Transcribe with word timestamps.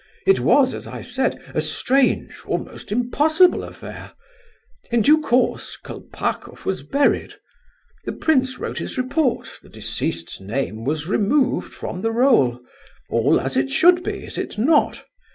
It 0.25 0.39
was, 0.39 0.73
as 0.73 0.87
I 0.87 1.03
said, 1.03 1.39
a 1.53 1.61
strange, 1.61 2.41
almost 2.47 2.91
impossible, 2.91 3.63
affair. 3.63 4.13
In 4.89 5.03
due 5.03 5.21
course 5.21 5.77
Kolpakoff 5.77 6.65
was 6.65 6.81
buried; 6.81 7.35
the 8.05 8.11
prince 8.11 8.57
wrote 8.57 8.79
his 8.79 8.97
report, 8.97 9.59
the 9.61 9.69
deceased's 9.69 10.41
name 10.41 10.85
was 10.85 11.05
removed 11.07 11.71
from 11.71 12.01
the 12.01 12.11
roll. 12.11 12.61
All 13.11 13.39
as 13.39 13.55
it 13.55 13.69
should 13.69 14.01
be, 14.01 14.23
is 14.25 14.39
it 14.39 14.57
not? 14.57 15.03